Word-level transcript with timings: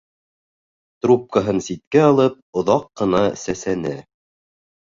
Трубкаһын 1.05 1.61
ситкә 1.67 2.01
алып, 2.05 2.39
оҙаҡ 2.63 2.89
ҡына 3.03 3.23
сәсәне. 3.43 3.97